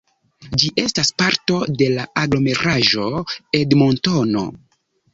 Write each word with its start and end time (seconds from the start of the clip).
Ĝi 0.63 0.71
estas 0.83 1.11
parto 1.23 1.59
de 1.83 1.91
la 1.99 2.07
Aglomeraĵo 2.23 3.15
Edmontono. 3.63 4.49